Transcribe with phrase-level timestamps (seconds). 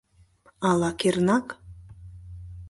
[0.69, 1.47] Ала кернак?